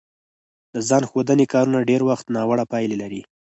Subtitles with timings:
[0.73, 3.21] د ځان ښودنې کارونه ډېری وخت ناوړه پایله لري